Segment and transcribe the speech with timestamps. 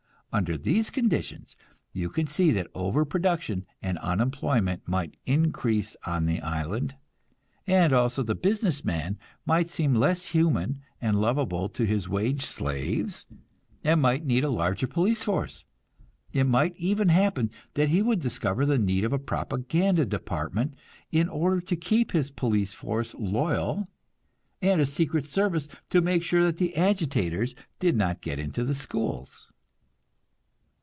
[0.33, 1.57] Under these conditions
[1.91, 6.95] you can see that overproduction and unemployment might increase on the island;
[7.67, 13.25] and also the business man might seem less human and lovable to his wage slaves,
[13.83, 15.65] and might need a larger police force.
[16.31, 20.75] It might even happen that he would discover the need of a propaganda department,
[21.11, 23.89] in order to keep his police force loyal,
[24.61, 29.51] and a secret service to make sure that agitators did not get into the schools.